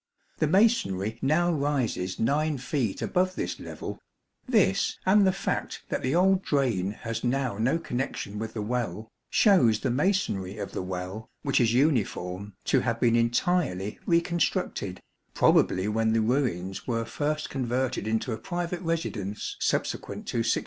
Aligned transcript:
The 0.39 0.47
masonry 0.47 1.19
now 1.21 1.51
rises 1.53 2.17
9 2.19 2.57
feet 2.57 3.03
above 3.03 3.35
this 3.35 3.59
level 3.59 3.99
this 4.47 4.97
and 5.05 5.27
the 5.27 5.31
fact 5.31 5.83
that 5.89 6.01
the 6.01 6.15
old 6.15 6.41
drain 6.41 6.89
has 7.03 7.23
now 7.23 7.59
no 7.59 7.77
connection 7.77 8.39
with 8.39 8.55
the 8.55 8.63
well 8.63 9.09
shows 9.29 9.79
the 9.81 9.91
masonry 9.91 10.57
of 10.57 10.71
the 10.71 10.81
well, 10.81 11.29
which 11.43 11.61
is 11.61 11.75
uniform, 11.75 12.55
to 12.65 12.79
have 12.79 12.99
been 12.99 13.15
entirely 13.15 13.99
reconstructed, 14.07 15.01
probably 15.35 15.87
when 15.87 16.13
the 16.13 16.21
ruins 16.21 16.87
were 16.87 17.05
first 17.05 17.51
converted 17.51 18.07
into 18.07 18.33
a 18.33 18.39
private 18.39 18.81
residence 18.81 19.55
subsequent 19.59 20.25
to 20.29 20.37
1662. 20.37 20.59